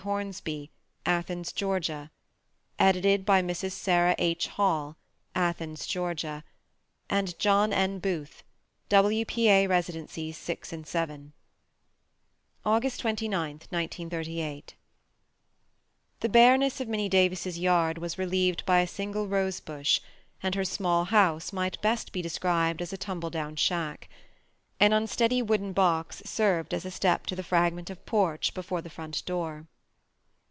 [0.01, 0.71] Hornsby
[1.05, 2.09] Athens, Georgia
[2.79, 3.73] Edited By: Mrs.
[3.73, 4.47] Sarah H.
[4.47, 4.97] Hall
[5.35, 6.43] Athens, Georgia
[7.07, 7.99] and John N.
[7.99, 8.41] Booth
[8.89, 11.33] WPA Residencies 6 & 7
[12.65, 14.73] August 29, 1938
[16.21, 19.99] The bareness of Minnie Davis' yard was relieved by a single rosebush,
[20.41, 24.09] and her small house might best be described as a "tumble down shack."
[24.79, 28.89] An unsteady wooden box served as a step to the fragment of porch before the
[28.89, 29.67] front door.